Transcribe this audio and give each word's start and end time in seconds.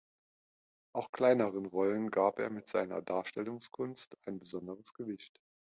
Auch 0.93 1.11
kleineren 1.11 1.67
Rollen 1.67 2.09
gab 2.09 2.39
er 2.39 2.49
mit 2.49 2.67
seiner 2.67 3.03
Darstellungskunst 3.03 4.17
ein 4.25 4.39
besonderes 4.39 4.95
Gewicht. 4.95 5.39